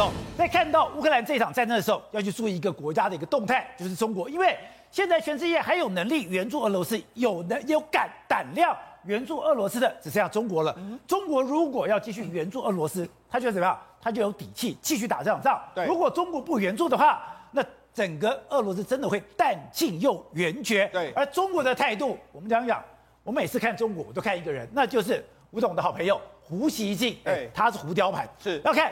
[0.00, 4.56] 走，在看到乌克兰这场战争的时候，要去注意一个国家的一个动态，就是中国，因为
[4.90, 8.74] 现在全世界还有能力援助俄罗斯，有能有敢胆量
[9.04, 10.74] 援助俄罗斯的，只剩下中国了。
[11.06, 13.78] 中国如果要继续援助俄罗斯，他就怎么样？
[14.00, 15.62] 他就有底气继续打这场仗。
[15.74, 17.20] 对，如果中国不援助的话，
[17.52, 17.62] 那
[17.92, 20.88] 整个俄罗斯真的会弹尽又援绝。
[20.94, 22.82] 对，而中国的态度，我们讲讲，
[23.22, 26.18] 我每次看中国，我都看一个人，那就是吴总的好朋友。
[26.40, 28.90] 胡锡进，哎，他是胡雕盘，是要看，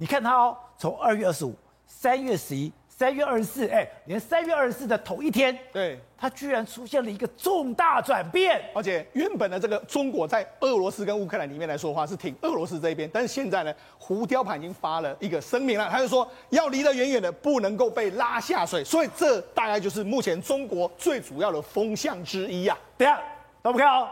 [0.00, 1.52] 你看他哦，从二月二十五、
[1.84, 22.96] 三月十一、三月二十四，哎，连三月二十四的头一天，对，他居然出现了一个重大转变，而且原本的这个中国在俄罗斯跟乌克兰里面来说的话是挺俄罗斯这一边，但是现在呢，胡雕盘已经发了一个声明了，他就说要离得远远的，不能够被拉下水，所以这大概就是目前中国最主要的风向之一呀、啊。
[22.96, 23.20] 等下，
[23.62, 24.08] 我们看哦，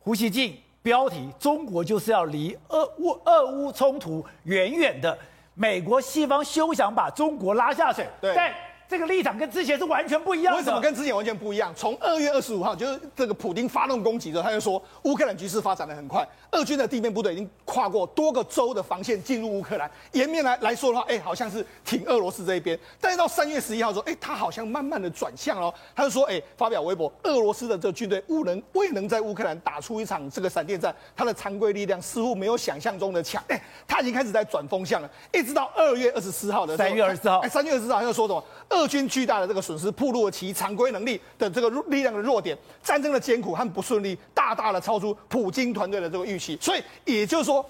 [0.00, 0.60] 胡锡进。
[0.84, 5.18] 标题：中国就是要离俄乌俄乌冲突远远的，
[5.54, 8.06] 美国西方休想把中国拉下水。
[8.20, 8.52] 对。
[8.88, 10.58] 这个立场跟之前是完全不一样的。
[10.58, 11.72] 为什么跟之前完全不一样？
[11.74, 19.90] 从二月二十五号，就是这个普丁发动攻击的时候，他就说乌克兰局势发展的很快，俄军的地面部队已经跨过多个州的防线进入乌克兰。
[20.12, 22.78] 颜面来来说的话，哎，好像是挺俄罗斯这一边。
[23.00, 25.72] 但是到三月十一号说，哎，他好像慢慢的转向了。
[25.96, 33.42] 他就说，哎，发表微博，俄罗斯的这个军队未能未能在乌克兰打出一场这个闪电战，他的常规力量似乎没有想象中的强。
[33.48, 35.10] 哎，他已经开始在转风向了。
[35.32, 38.44] 一直到二月二十四号的三月二十四号，哎，三月二十四号他又说什么？
[38.74, 46.58] 俄军巨大的这个损失，暴露了其常规能力的这个力量的弱点，战争的艰苦和不顺利，大大的超出普京团队的这个预期。
[46.60, 47.64] 所以也就是说，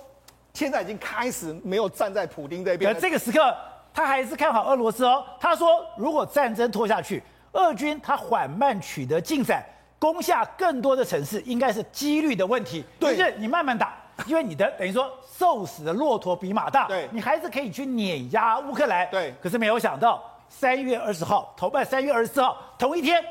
[0.54, 2.92] 现在已经开始没有站在普京这边。
[2.92, 3.54] 而这个时刻，
[3.92, 5.24] 他还是看好俄罗斯哦。
[5.38, 9.62] 他说，如果战争拖下去，俄军他缓慢取得进展，
[9.98, 12.84] 攻下更多的城市，应该是几率的问题。
[12.98, 13.94] 对，就是你慢慢打，
[14.26, 16.88] 因为你的等于说瘦死的骆驼比马大。
[16.88, 19.06] 对，你还是可以去碾压乌克兰。
[19.10, 20.22] 对，可是没有想到。
[20.56, 23.22] 三月二十号，头办三月二十四号，同一天，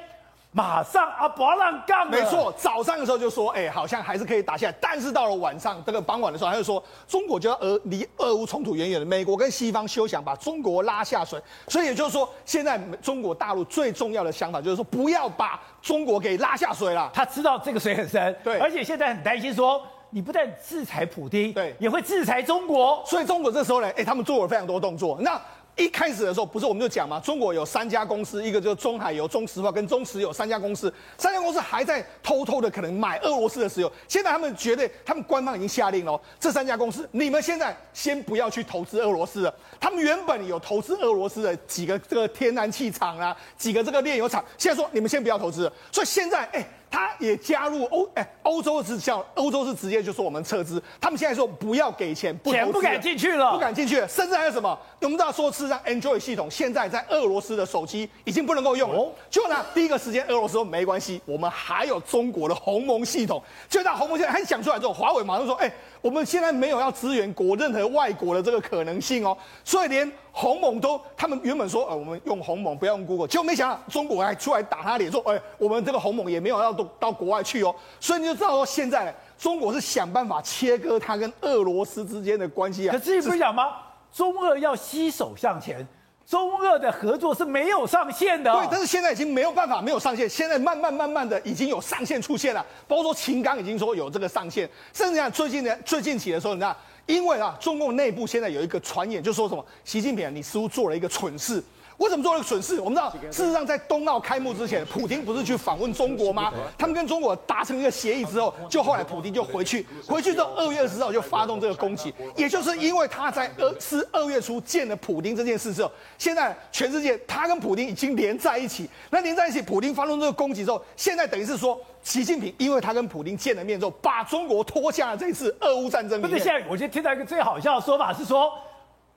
[0.51, 2.07] 马上啊，不让干。
[2.07, 4.75] 没错，早上的时候就说，哎，好像还是可以打下来。
[4.79, 11.41] 但是到了晚上，这个傍晚的时候，他就说，中国就要俄离俄乌冲突远远的，美国跟西方休想把中国拉下水。
[11.69, 17.09] 所以也就是说，现在中国大陆最重要的想法就是说，不要把中国给拉下水了。
[17.13, 23.01] 他知道这个水很深，对，而且现在很担心说，你不但制裁普丁，对，也会制裁中国。
[23.07, 25.17] 所以中国这时候呢，哎，他们做了非常多动作。
[25.21, 25.41] 那。
[25.75, 33.91] 一开始的时候，不是我们就讲嘛，中国有三家公司，一个就是中海油、中石化跟中石油三家公司，三家公司还在偷偷的可能买俄罗斯的石油。
[34.07, 39.53] 现在他们觉得，他们官方已经下令了，这三家公司，你们现在先不要去投资俄罗斯了。
[39.79, 45.73] 他们原本有投资俄罗斯的几个这个天然气厂啊，几个这个炼油厂，现在说你们先不要投资了。
[45.91, 46.65] 所以现在，哎。
[46.93, 54.77] 他也加入欧哎，欧洲是叫欧洲是直接就说我们撤资，他们现在说不要给钱，不钱不敢进去了，不敢进去了，甚至还有什么？
[55.01, 58.99] 我们知道说，事实上，Android 系统现在在俄罗斯的手机已经不能够用了。
[58.99, 63.41] 哦、就那第一个时间，俄罗斯说没关系，我们还有中国的鸿蒙系统。
[63.67, 70.11] 就在鸿蒙现在还想出来之后，华为马上说，哎，我们现在没有要支援国任何外国的这个可能性哦，所以连。
[70.35, 82.97] 鸿蒙都，他们原本说，呃，我们用鸿蒙，不要用 Google，结果没想到中国还出来打他脸，说，哎，我们这个鸿蒙也没有要到到国外去哦，所以你就知道说，现在中国是想办法切割它跟俄罗斯之间的关系啊。
[82.97, 83.75] 可是你不是讲吗？
[84.11, 85.87] 中俄要携手向前，
[86.25, 88.51] 中俄的合作是没有上限的。
[88.51, 96.75] 对，但是现在已经没有办法没有上限，现在慢慢慢慢的已经有上限出现了，包括说秦刚已经说有这个上限，甚至讲最近的，最近起的时候，你知道。
[97.05, 101.61] 因为啊，中共内部现在有一个传言，就说什么习近平，你似乎做了一个蠢事。
[102.03, 102.81] 为什么做了一个蠢事？
[102.81, 106.51] 我们知道，事实上在冬奥开幕之前，普京不是去访问中国吗？
[106.77, 112.13] 他们跟中国达成一个协议之后，就后来普京就回去，回去之后二月二十号就发动这个攻击。
[112.35, 118.89] 也就是因为他在二是二月初见了普京这件事之后，现在全世界他跟普京已经连在一起。
[119.09, 121.79] 那连在一起，普京发动这个攻击之后，现在等于是说。
[122.03, 126.21] 习近平，因为他跟普京见了面之后，把中国拖下了这次俄乌战争。
[126.21, 128.51] 不是，现在我就听到一个最好笑的说法是说，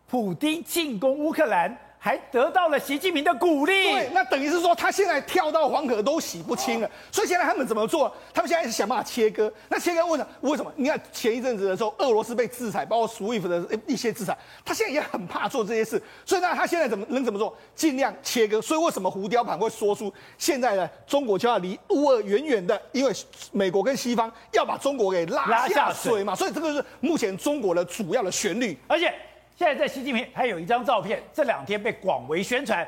[0.09, 1.77] 普京进攻乌克兰。
[1.99, 6.89] 还得到了习近平的鼓励，对，那等于是说他现在跳到黄河都洗不清了。
[7.11, 8.15] 所以现在他们怎么做？
[8.33, 9.53] 他们现在是想办法切割。
[9.69, 10.29] 那切割为什么？
[10.43, 10.73] 为什么？
[10.77, 16.01] 你看前一阵子的时候，俄罗斯被制裁，包括 SWIFT 的一些制裁，他现在也很怕做这些事。
[16.25, 17.57] 所以呢，他现在怎么能怎么做？
[17.75, 18.63] 尽量切割。
[18.63, 20.89] 所以为什么胡雕盘会说出现在呢？
[21.07, 23.13] 中国就要离乌俄远远的，因为
[23.51, 26.35] 美国跟西方要把中国给拉下水嘛。
[26.35, 29.13] 所以这个是目前中国的主要的旋律，而且。
[29.57, 32.87] 现在在习近平还有一张照片，这两天被广为宣传，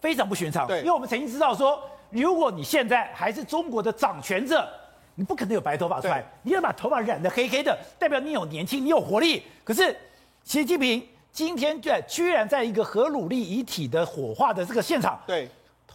[0.00, 0.66] 非常不寻常。
[0.66, 1.80] 对，因为我们曾经知道说，
[2.10, 4.68] 如果你现在还是中国的掌权者，
[5.14, 9.44] 你不可能有白头发出来，你要把头发染得黑黑的，代表你有年轻，你有活力。
[9.62, 9.96] 可是
[10.42, 15.48] 习近平今天居然居然在一个核努力遗体的火化的这个现场，对。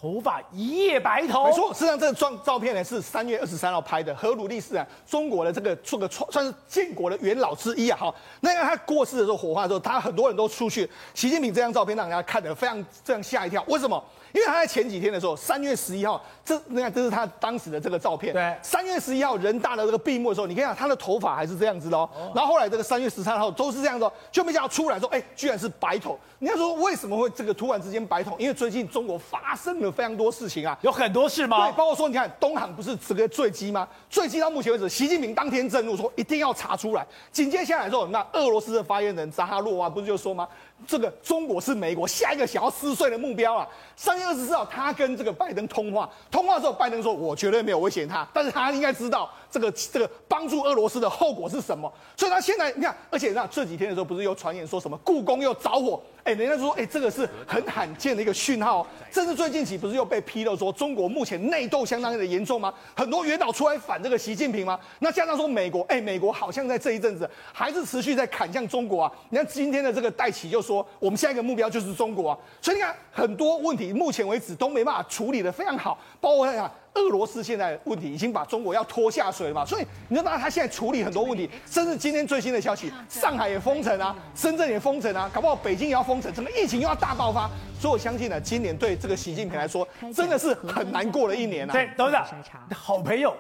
[0.03, 4.13] 头发一夜白头，没错，实际上这个照照片呢是三月二十三号拍的。
[4.13, 7.97] 和鲁力是啊，中国的这个这个创算是建国的元老之一啊。
[7.97, 10.89] 好，那个他过世的时候火化的时候，他很多人都出去。
[11.13, 14.03] 习近平这张照片让人家看得非常这样吓一跳，为什么？
[14.33, 18.33] 因为他在前几天的时候，三月十一号，这你看这是他当时的这个照片。
[18.33, 22.09] 对，三月十一号人大的这个闭幕的时候，你看啊，他的头发还是这样子的哦。
[22.33, 26.19] 然后后来这个三月十三号都是这样子，就没想到出来说，哎，居然是白头。
[26.39, 28.35] 你要说为什么会这个突然之间白头？
[28.39, 31.67] 因为最近中国发生了非常多事情啊，有很多事吗？
[31.67, 33.87] 对，包括说你看东航不是这个坠机吗？
[34.09, 37.05] 坠机到目前为止，习近平当天震怒说一定要查出来。
[37.31, 40.47] 紧接下来之后，那俄罗斯的发言人扎哈洛娃不是就说吗？
[40.87, 43.67] 这个中国是美国下一个想要撕碎的目标啊！
[43.95, 56.01] 三月二十四号，他跟这个拜登通话，通话之后，拜登说：“我绝对没有威胁他，但是他应该知道这个这个帮助俄罗斯的后果是什么。”所以，他现在你看，而且那这几天的时候，不是有传言说什么故宫又着火？
[56.23, 58.87] 哎，人家说，哎，这个是很罕见的一个讯号。
[59.11, 62.73] 甚至最近期不是又被披露说，中国目前内斗相当的严重吗？
[62.95, 64.79] 很多元老出来反这个习近平吗？
[64.99, 69.11] 那加上说美国，哎，美国好像在这一阵子还是持续在砍向中国啊。
[69.29, 72.37] 你看今天的这个戴琪就说，我们下一个目标就是中国啊。
[72.61, 76.71] 所以你看很多问题，目前为止都没办法处理的非常好，包括看。
[76.95, 79.65] 俄罗斯现在问题已经把中国要拖下水了嘛？
[79.65, 87.49] 所以你知道他现在处理很多问题，甚至今天最新的消息，上海也封城啊，深圳也封城啊，搞不好北京也要封城，整个疫情又要大爆发。
[87.79, 91.73] 所以我相信呢，今年对这个习近平来说，真的是很难过的一年啊。
[91.73, 92.37] 对，董事长，
[92.71, 93.35] 好朋友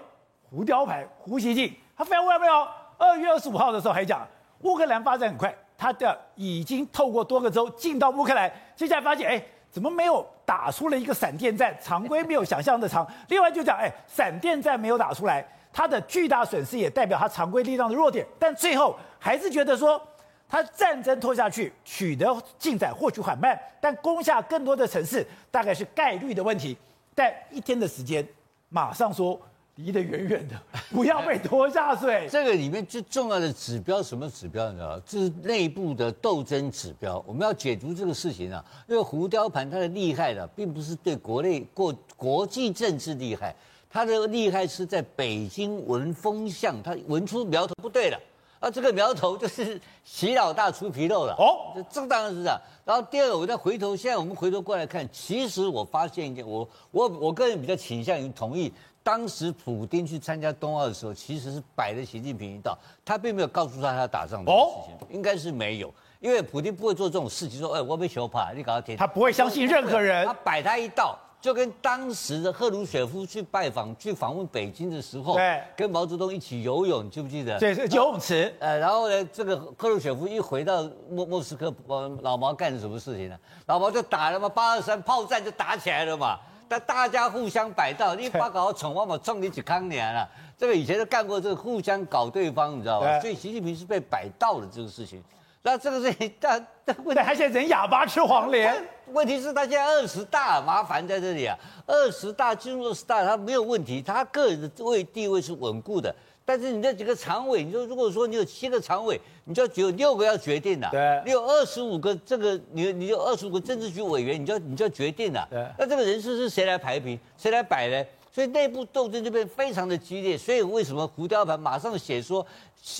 [0.49, 2.67] 胡雕牌胡锡进，他非常威没有？
[2.97, 4.27] 二月二十五号的时候还讲，
[4.61, 9.43] 乌克兰发展很快，他的已经透过多个州进到乌克兰，接下来发现，哎。
[9.73, 11.75] 怎么没有打出了一个闪电战？
[11.81, 13.03] 常规没有想象的长。
[13.29, 15.43] 另外就讲，哎，闪电战没有打出来，
[15.73, 18.23] 他的巨大损失也代表他常规力量的弱点。
[18.37, 19.99] 但最后还是觉得说，
[20.47, 26.77] 他战争拖下去，取得进展或许缓慢，但攻下更多的城市大概是概率的问题。
[27.15, 28.23] 但一天的时间，
[28.69, 29.41] 马上说。
[29.75, 30.55] 离得远远的，
[30.91, 32.27] 不要被拖下水。
[32.31, 34.69] 这个里面最重要的指标，什么指标？
[34.69, 35.01] 你知道吗？
[35.05, 37.23] 这是内部的斗争指标。
[37.25, 43.55] 我们要解读这个事情啊，因为胡雕盘它的厉害呢，并不是对国内过国际政治厉害，
[43.89, 48.19] 它的厉害是在北京闻风向，它闻出苗头不对了。
[48.59, 51.33] 啊，这个苗头就是习老大出纰漏了。
[51.37, 52.57] 哦，这当然是这样。
[52.85, 58.71] 然后第二个，我再回头，现在我们回头过来看，其实我发现一点，我我我个人比较倾向于同意。
[59.03, 77.59] 当时普丁去参加冬奥的时候，其实是摆了习近平一道，他并没有告诉他他要打仗的事情，哦、应该是没有，因为普丁不会做这种事情，说，哎，我被羞怕，你搞到天，他不会相信任何人， 他摆他一道，就跟当时的赫鲁雪夫去拜访、去访问北京的时候，对，跟毛泽东一起游泳，记不记得？
[77.59, 78.55] 对，是游泳池。
[78.59, 81.73] 呃，然后呢，这个赫鲁雪夫一回到莫莫斯科，
[82.21, 83.37] 老毛干了什么事情呢？
[83.65, 86.39] 老毛就打了嘛，八二三炮战就打起来了嘛。
[86.73, 90.27] 但大家互相摆道，你把搞宠我我，冲你去康年了。
[90.57, 93.19] 这个以前都干过，这个互相搞对方，你知道吧？
[93.19, 95.23] 所以习近平是被摆道的这个事情。
[95.63, 98.75] 那这个事情， 但但问题还现在人哑巴吃黄连。
[99.07, 106.13] 问题是他现在二十大麻烦在这里啊，二十大进入二十大，他没有问题，他个人的位地位是稳固的。
[106.45, 110.89] 但是你这几个常委，你说如果说你有七个常委，你就只有六个要决定了。
[110.91, 115.47] 对，你有二十五个这个，你你有二十五个政治局委员，你就你就决定了。
[115.49, 118.05] 对，那这个人事是谁来排平，谁来摆呢？
[118.33, 120.35] 所以内部斗争就变非常的激烈。
[120.35, 122.45] 所以为什么胡雕盘马上写说，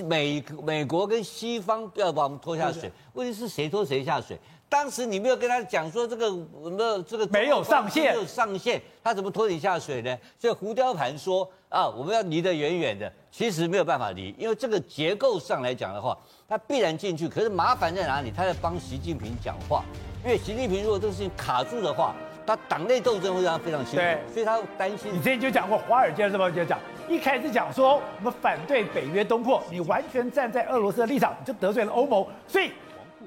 [0.06, 2.92] 美美国跟西方要把我们拖下水？
[3.14, 4.38] 问题是谁拖谁下水？
[4.70, 10.18] 当时你没有跟他讲说这个没有这个没有上限，没有上限，他怎么拖你下水呢？
[10.40, 13.12] 所以胡雕盘说啊，我们要离得远远的。
[13.32, 16.16] 其实没有办法离，因为这个结构上来讲的话，
[16.48, 17.28] 他必然进去。
[17.28, 18.32] 可是麻烦在哪里？
[18.32, 19.84] 他在帮习近平讲话，
[20.24, 24.06] 因为习近平如果这个事情卡住的话，他党内斗争会让他非常辛苦。
[24.06, 25.14] 对，所以他担心。
[25.14, 32.72] 你之前就讲过，《华尔街日报》就讲，一开始讲说我们反对北约东扩，你完全站在俄罗斯的立场，你就得罪了欧盟，所以。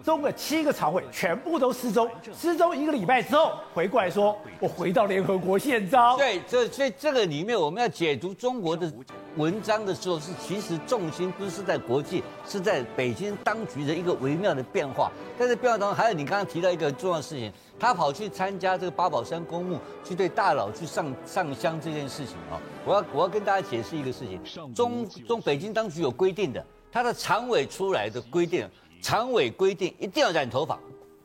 [0.02, 6.16] 中的七个常委全部都失踪，失踪一个礼拜之后回过来说，我回到联合国宪章。
[6.16, 8.92] 对，这所以这个里面我们要解读中国的
[9.36, 15.10] 文章的时候，是其实重心不是在国际，是在北京当局的一个微妙的变化。
[15.38, 28.68] 但是变化当中，还有你刚刚提到一个重要的事情，他跑去参加这个八宝山公墓，去对大佬去上上香这件事情啊，我要我要跟大家解释一个事情，中中北京当局有规定的，他的常委出来的规定。
[29.06, 30.76] 常委规定一定要染头发，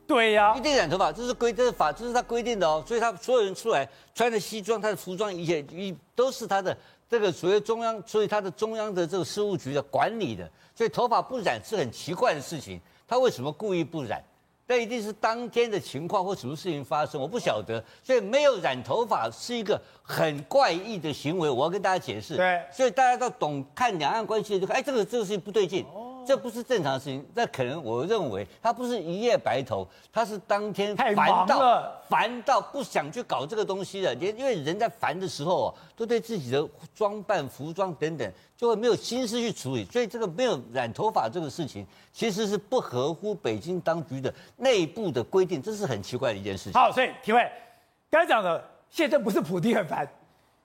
[0.06, 2.84] 对呀、啊，一定染头发，这是规，这是法，这是他规定的哦。
[2.86, 6.78] 所以他所有人出来穿的西装，他的服装一切一都是他的
[7.10, 12.80] 这个所谓中央，所以他的中央的这个事务局的管理的，所以头发不染是很奇怪的事情。
[13.08, 14.24] 他为什么故意不染？
[14.68, 17.84] 那一定是当天的情况或什么事情发生，我不晓得。
[18.04, 22.38] 所以没有染头发是一个很怪异的行为，我要跟大家解释。
[22.38, 25.84] 对，所以大家都懂看两岸关系的就看，哎，这个这个事情不对劲。
[26.25, 31.16] 这不是正常的事情，那可能我认为他不是一夜白头，他是当天烦
[31.48, 34.13] 到烦到不想去搞这个东西了。
[34.16, 46.74] 因因为人在烦的时候哦，都对自己的装扮、服装等等就会没有心思去处理，所以这个没有染头发这个事情其实是不合乎北京当局的内部的规定，这是很奇怪的一件事情。
[46.74, 47.50] 好，所以体会
[48.10, 50.08] 刚才讲的，现在不是普丁很烦，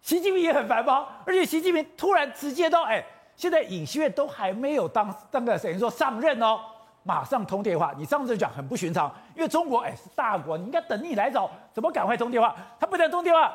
[0.02, 1.06] 习近平也很烦吗？
[1.24, 3.04] 而且习近平突然直接到哎。
[3.36, 6.58] 现在尹锡悦都还没有当那个等于说上任哦，
[7.02, 7.92] 马上通电话。
[7.98, 12.56] 你上次讲很不寻常，因为中国哎是大国，你应该等你来找，怎么赶快通电话？
[12.80, 13.54] 他不但通电话，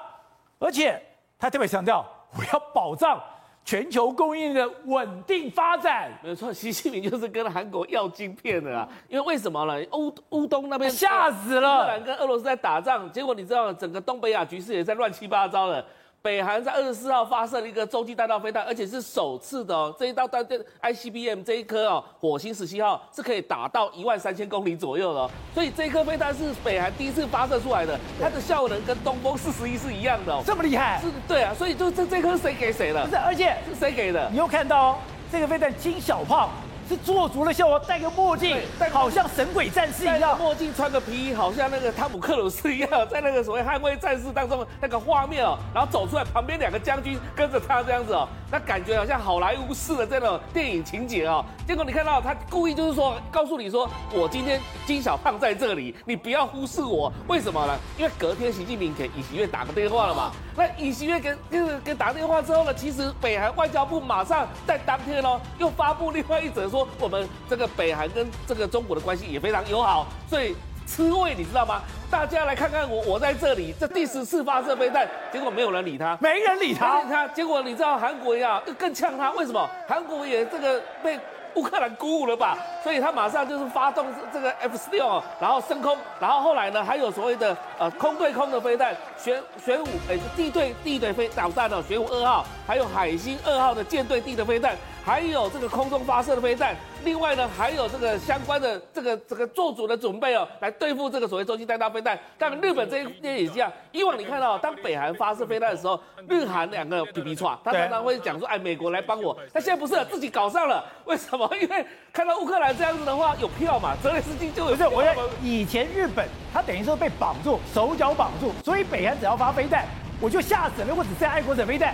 [0.60, 1.02] 而且
[1.40, 2.06] 他特别强调，
[2.38, 3.20] 我要保障
[3.66, 6.12] 全球供应的稳定发展。
[6.22, 9.84] 没错，习近平就是跟韩国要晶片的啊，因为为什么呢？
[9.94, 15.84] 乌乌东那边吓死了，乌克兰跟俄罗斯在打仗，结果你知道整个东北亚局势也在乱七八糟的。
[16.22, 19.94] 北韩在二十四号发射了一个洲际弹道飞弹，而且是首次的哦。
[19.98, 25.32] 这一道弹这 ICBM 这一颗哦，火星十七号是可以打到一万三千公里左右的哦。
[25.54, 30.44] 所以这一颗飞弹是北韩第一次发射出来的，它的效能跟东风四十一是一样的哦。
[30.46, 31.02] 这么厉害？
[31.02, 31.54] 是，对啊。
[31.56, 33.04] 所以就这这颗谁给谁的？
[33.04, 34.30] 不是，而且是谁给的？
[34.30, 34.98] 你又看到哦
[35.32, 36.50] 这个飞弹精小胖。
[36.92, 40.38] 是做足了效果，戴个墨镜，戴好像神鬼战士一样。
[40.38, 51.46] 墨镜穿个皮衣，好像那个汤姆克鲁斯一样，在那个所谓捍卫战士当中那个画面哦，然后走出来，旁边两个将军跟着他这样子哦，那感觉好像好莱坞式的这种电影情节哦。
[51.66, 57.10] 结果你看到他故意就是说，告诉你说，我今天金小胖在这里，你不要忽视我。
[57.30, 57.74] 为什么呢？
[57.98, 60.34] 因为隔天习近平给尹锡悦打个电话了嘛。
[60.58, 66.81] 那尹锡悦跟跟跟打电话之后呢，其实北韩外交部马上在当天哦，又发布另外一则说。
[67.00, 71.82] 我们这个北韩跟这个中国的关系也非常友好，所以吃味你知道吗？
[72.10, 79.70] 大家来看看我，我在这里，这第十次发射飞弹，结果没有人理他，没人理他，他结果你知道韩国呀更呛他，为什么？
[79.88, 81.20] 韩国也这个被。
[81.56, 94.74] 乌克兰鼓舞了吧，所以他马上就是发动这个 F 十六，然后升空，然后后来呢还有所谓的呃空对空的飞弹，玄玄武哎地对地对飞导弹哦，玄武二号，还有海星二号的舰队地的飞弹，
[95.04, 96.74] 还有这个空中发射的飞弹，
[97.04, 102.18] 另外呢还有这个相关的这个这个做足的准备哦，来对付这个所谓洲际弹道飞弹。
[102.38, 106.00] 但日本这一边也是这样，以往你看到当北韩发射飞弹的时候，
[106.30, 111.54] 日韩两个皮皮剉，他常常会讲说哎美国来帮我，但现在不是自己搞上了，为什么？
[111.62, 113.98] 因为看到乌克兰这样子的话，有票嘛？
[114.02, 114.90] 泽连斯基就有票。
[114.90, 119.86] 我觉得以前日本他等于说被绑住，手脚绑住，所以北韩只要发飞弹，
[120.22, 120.96] 我就吓死了。
[120.96, 121.94] 我只是爱国者飞弹。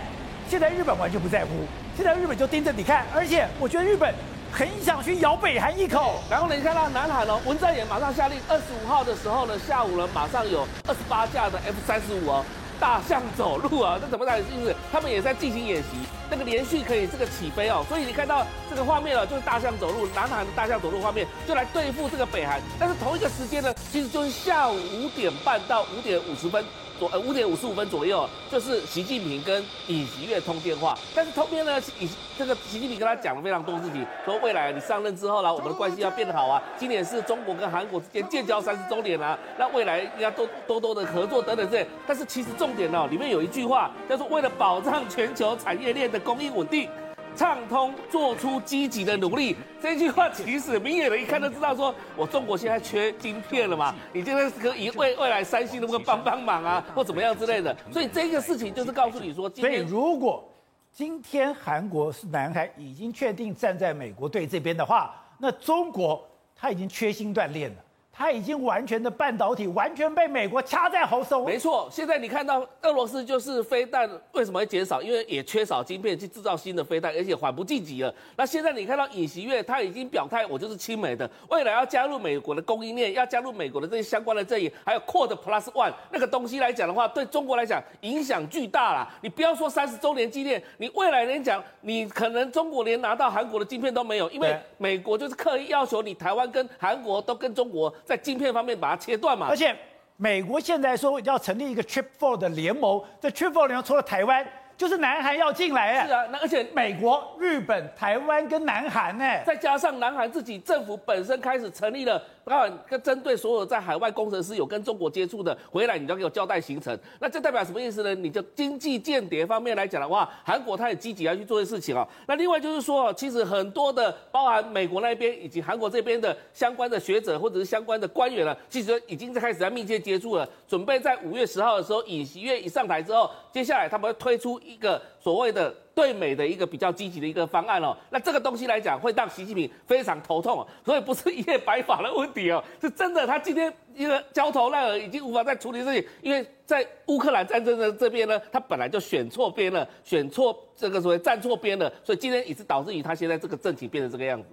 [0.49, 1.49] 现在日本完全不在乎，
[1.95, 4.13] 现在日本就盯着你看，而且我觉得日本
[4.51, 6.21] 很想去咬北韩一口。
[6.29, 12.45] 然后你看到南韩哦，文在寅马上下令，二十五号的时候呢，下午呢马上有二十八架的 F 三十五哦。
[12.79, 14.39] 大象走路啊，这怎么来？
[14.39, 15.97] 就是他们也在进行演习，
[16.29, 22.61] 那个连续可以这个起飞哦，所以你看到这个画面啊，就是大象走路，南韩的大象走路画面，就来对付这个北韩。
[22.79, 26.63] 但是同一个时间呢，其实就是下午五点半到五点五十分。
[26.99, 46.89] 左呃五点五十五分左右，就是习近平跟尹锡悦通电话，但是通电呢，以这个习近平跟他讲了非常多事情，说未来你上任之后呢，我们的关系要变得好啊，今年是中国跟韩国之间建交三十周年啊，那未来应该多多多的合作等等这些，但是其实重点呢，里面有一句话叫做为了保障全球产业链的供应稳定。
[47.35, 53.93] 畅通做出积极的努力，这句话其实明眼人一看就知道，说我中国现在缺晶片了嘛？
[54.11, 57.77] 你现在可以为未来三星能不能帮帮忙啊，或怎么样之类的？
[57.91, 60.51] 所以这个事情就是告诉你说，所以如果
[60.91, 67.75] 今天韩国是南海已经确定站在美国队这边的话，那中国他已经缺芯断炼了。
[68.17, 71.45] 他已经完全的半导体完全被美国掐在喉咙。
[71.45, 74.99] 没错，现在你看到俄罗斯就是飞弹为什么会减少？
[74.99, 78.11] 因为也缺少晶片去制造新的飞弹，而且缓不济急了。
[78.35, 89.07] 那现在你看到尹锡悦他已经表态，我就是亲美的，未来要加入美国的供应链，要加入美国的这些相关的阵营，还有 Quad Plus One 那个东西来讲的话，对中国来讲影响巨大啦。
[89.21, 97.93] 你不要说三十周年纪念，你未来来讲，你可能中国连拿到韩国的晶片都没有，因为美国就是刻意要求你台湾跟韩国都跟中国。
[98.07, 99.75] 在晶片方面把它切断嘛，而且
[100.15, 106.07] 美国现在说要成立一个 Trip Four 的联盟，在 trip Four 联盟除了台湾，就是南韩要进来哎。
[106.07, 116.97] 是啊，那而且美国、日本、台湾跟南韩呢，再加上南韩自己政府本身开始成立了，当然跟针对所有在海外工程师有跟中国接触的回来，你都要给我交代行程。
[117.19, 118.13] 那这代表什么意思呢？
[118.13, 122.07] 你就经济间谍方面来讲的话，韩国他也积极要去做些事情啊。
[122.27, 137.95] 那另外就是说，其实很多的包含美国那边以及韩国这边的相关的学者或者是相关的官员呢，其实已经在开始在密切接触了，准备在五月十号的时候，尹锡悦一上台之后，接下来他们会推出一个所谓的对美的一个比较积极的一个方案哦。
[138.09, 154.49] 那这个东西来讲，会让习近平非常头痛，所以不是一夜白发的问题哦，是真的，他今天一个焦头烂额，已经无法再处理事情，因为在乌克兰战争的这边呢，他本来就选错边了，选错这个所谓站错边了，所以今天也是导致于他现在这个政情变成这个样子。